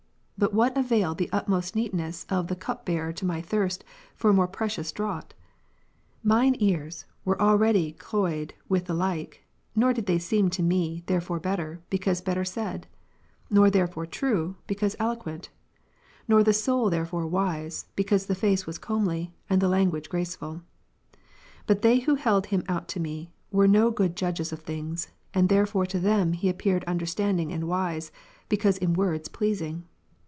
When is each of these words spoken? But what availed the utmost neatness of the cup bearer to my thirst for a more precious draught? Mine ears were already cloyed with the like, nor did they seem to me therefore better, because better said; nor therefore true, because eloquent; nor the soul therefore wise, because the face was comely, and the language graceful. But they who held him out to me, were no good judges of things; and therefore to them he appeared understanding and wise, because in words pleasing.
But 0.37 0.55
what 0.55 0.75
availed 0.75 1.19
the 1.19 1.29
utmost 1.31 1.75
neatness 1.75 2.25
of 2.27 2.47
the 2.47 2.55
cup 2.55 2.83
bearer 2.83 3.13
to 3.13 3.25
my 3.27 3.43
thirst 3.43 3.83
for 4.15 4.31
a 4.31 4.33
more 4.33 4.47
precious 4.47 4.91
draught? 4.91 5.35
Mine 6.23 6.55
ears 6.57 7.05
were 7.23 7.39
already 7.39 7.91
cloyed 7.91 8.55
with 8.67 8.85
the 8.85 8.95
like, 8.95 9.43
nor 9.75 9.93
did 9.93 10.07
they 10.07 10.17
seem 10.17 10.49
to 10.49 10.63
me 10.63 11.03
therefore 11.05 11.39
better, 11.39 11.79
because 11.91 12.21
better 12.21 12.43
said; 12.43 12.87
nor 13.51 13.69
therefore 13.69 14.07
true, 14.07 14.55
because 14.65 14.95
eloquent; 14.97 15.51
nor 16.27 16.41
the 16.43 16.53
soul 16.53 16.89
therefore 16.89 17.27
wise, 17.27 17.85
because 17.95 18.25
the 18.25 18.33
face 18.33 18.65
was 18.65 18.79
comely, 18.79 19.31
and 19.47 19.61
the 19.61 19.69
language 19.69 20.09
graceful. 20.09 20.63
But 21.67 21.83
they 21.83 21.99
who 21.99 22.15
held 22.15 22.47
him 22.47 22.63
out 22.67 22.87
to 22.87 22.99
me, 22.99 23.31
were 23.51 23.67
no 23.67 23.91
good 23.91 24.15
judges 24.15 24.51
of 24.51 24.61
things; 24.63 25.09
and 25.35 25.49
therefore 25.49 25.85
to 25.85 25.99
them 25.99 26.33
he 26.33 26.49
appeared 26.49 26.83
understanding 26.85 27.51
and 27.51 27.65
wise, 27.67 28.11
because 28.49 28.79
in 28.79 28.95
words 28.95 29.27
pleasing. 29.29 29.85